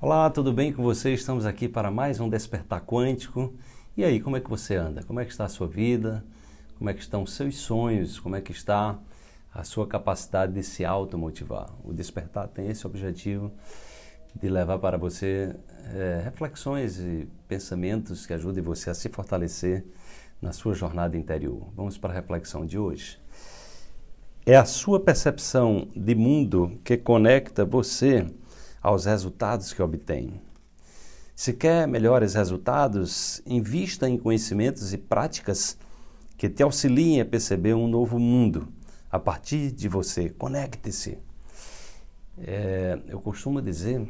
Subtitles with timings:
[0.00, 1.12] Olá, tudo bem com você?
[1.12, 3.52] Estamos aqui para mais um Despertar Quântico.
[3.96, 5.02] E aí, como é que você anda?
[5.02, 6.24] Como é que está a sua vida?
[6.78, 8.20] Como é que estão os seus sonhos?
[8.20, 8.96] Como é que está
[9.52, 11.74] a sua capacidade de se automotivar?
[11.82, 13.50] O Despertar tem esse objetivo
[14.40, 15.52] de levar para você
[15.92, 19.84] é, reflexões e pensamentos que ajudem você a se fortalecer
[20.40, 21.72] na sua jornada interior.
[21.74, 23.18] Vamos para a reflexão de hoje.
[24.46, 28.32] É a sua percepção de mundo que conecta você
[28.88, 30.40] aos resultados que obtém.
[31.36, 35.76] Se quer melhores resultados, invista em conhecimentos e práticas
[36.38, 38.66] que te auxiliem a perceber um novo mundo
[39.10, 40.30] a partir de você.
[40.30, 41.18] Conecte-se.
[42.38, 44.08] É, eu costumo dizer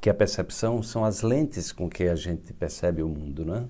[0.00, 3.68] que a percepção são as lentes com que a gente percebe o mundo, né?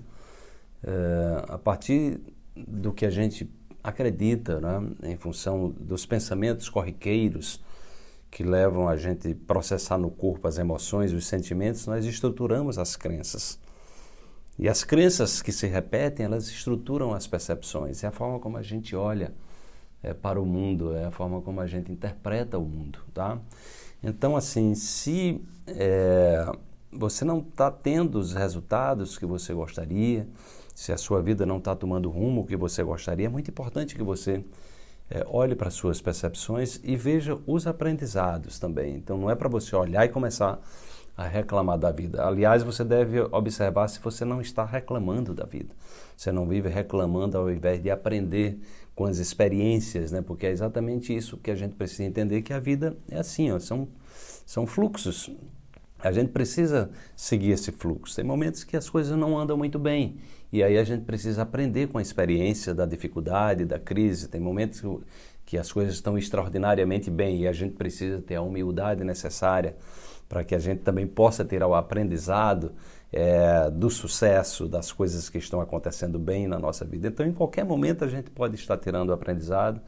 [0.83, 2.19] É, a partir
[2.55, 3.47] do que a gente
[3.83, 4.89] acredita, né?
[5.03, 7.61] em função dos pensamentos corriqueiros,
[8.29, 13.59] que levam a gente processar no corpo as emoções, os sentimentos, nós estruturamos as crenças.
[14.59, 18.03] E as crenças que se repetem, elas estruturam as percepções.
[18.03, 19.33] É a forma como a gente olha
[20.01, 23.39] é, para o mundo, é a forma como a gente interpreta o mundo, tá?
[24.03, 26.45] Então, assim, se é,
[26.91, 30.27] você não está tendo os resultados que você gostaria,
[30.73, 33.95] se a sua vida não está tomando o rumo que você gostaria, é muito importante
[33.95, 34.43] que você
[35.09, 38.95] é, olhe para suas percepções e veja os aprendizados também.
[38.95, 40.59] Então não é para você olhar e começar
[41.15, 42.25] a reclamar da vida.
[42.25, 45.73] Aliás, você deve observar se você não está reclamando da vida.
[46.15, 48.59] Você não vive reclamando ao invés de aprender
[48.93, 50.21] com as experiências, né?
[50.21, 53.59] Porque é exatamente isso que a gente precisa entender que a vida é assim, ó,
[53.59, 53.87] são
[54.45, 55.29] são fluxos.
[55.99, 58.15] A gente precisa seguir esse fluxo.
[58.15, 60.17] Tem momentos que as coisas não andam muito bem
[60.51, 64.27] e aí a gente precisa aprender com a experiência da dificuldade, da crise.
[64.27, 64.83] Tem momentos
[65.45, 69.75] que as coisas estão extraordinariamente bem e a gente precisa ter a humildade necessária
[70.29, 72.73] para que a gente também possa ter o aprendizado
[73.11, 77.07] é, do sucesso, das coisas que estão acontecendo bem na nossa vida.
[77.07, 79.81] Então, em qualquer momento, a gente pode estar tirando o aprendizado,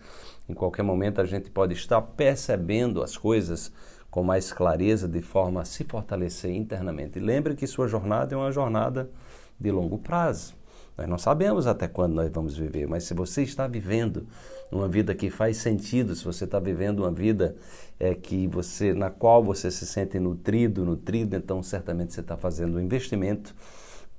[0.47, 3.71] em qualquer momento, a gente pode estar percebendo as coisas
[4.09, 7.19] com mais clareza, de forma a se fortalecer internamente.
[7.19, 9.09] E lembre que sua jornada é uma jornada
[9.59, 10.55] de longo prazo.
[10.97, 14.27] Nós não sabemos até quando nós vamos viver, mas se você está vivendo
[14.69, 17.55] uma vida que faz sentido, se você está vivendo uma vida
[17.97, 22.77] é, que você, na qual você se sente nutrido, nutrido, então certamente você está fazendo
[22.77, 23.55] um investimento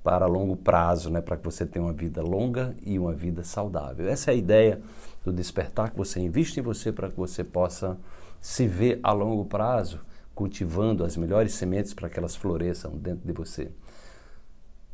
[0.03, 4.07] para longo prazo, né, para que você tenha uma vida longa e uma vida saudável.
[4.07, 4.81] Essa é a ideia
[5.23, 7.97] do despertar, que você investe em você para que você possa
[8.39, 9.99] se ver a longo prazo
[10.33, 13.71] cultivando as melhores sementes para que elas floresçam dentro de você.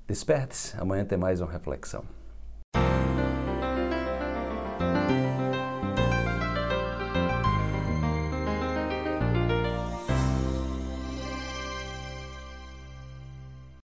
[0.06, 2.17] Desperte-se, amanhã tem mais uma reflexão.